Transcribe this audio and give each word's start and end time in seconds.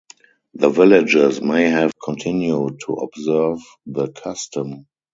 The 0.55 0.71
villages 0.71 1.41
may 1.43 1.69
have 1.69 1.91
continued 2.03 2.79
to 2.87 2.93
observe 2.93 3.59
the 3.85 4.07
custom. 4.11 4.87